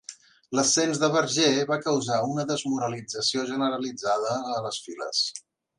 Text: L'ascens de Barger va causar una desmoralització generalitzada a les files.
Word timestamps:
L'ascens 0.59 1.01
de 1.03 1.09
Barger 1.15 1.51
va 1.73 1.79
causar 1.89 2.17
una 2.31 2.47
desmoralització 2.53 3.47
generalitzada 3.53 4.37
a 4.59 4.63
les 4.69 4.83
files. 4.89 5.25